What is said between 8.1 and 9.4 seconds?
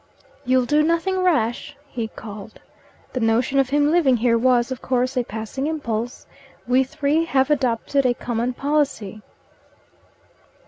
common policy."